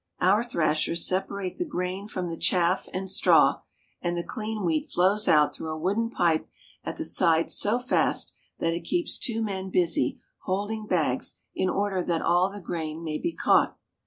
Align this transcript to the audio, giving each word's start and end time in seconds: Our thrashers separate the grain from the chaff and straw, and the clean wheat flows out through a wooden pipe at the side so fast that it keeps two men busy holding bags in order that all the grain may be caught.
Our 0.19 0.43
thrashers 0.43 1.07
separate 1.07 1.59
the 1.59 1.63
grain 1.63 2.07
from 2.07 2.27
the 2.27 2.35
chaff 2.35 2.89
and 2.91 3.07
straw, 3.07 3.61
and 4.01 4.17
the 4.17 4.23
clean 4.23 4.65
wheat 4.65 4.89
flows 4.89 5.27
out 5.27 5.53
through 5.53 5.69
a 5.69 5.77
wooden 5.77 6.09
pipe 6.09 6.47
at 6.83 6.97
the 6.97 7.05
side 7.05 7.51
so 7.51 7.77
fast 7.77 8.33
that 8.57 8.73
it 8.73 8.79
keeps 8.79 9.19
two 9.19 9.43
men 9.43 9.69
busy 9.69 10.19
holding 10.45 10.87
bags 10.87 11.35
in 11.53 11.69
order 11.69 12.01
that 12.01 12.23
all 12.23 12.49
the 12.49 12.59
grain 12.59 13.03
may 13.03 13.19
be 13.19 13.31
caught. 13.33 13.77